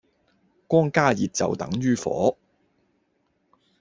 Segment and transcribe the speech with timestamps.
[0.65, 2.35] 光加熱就等於火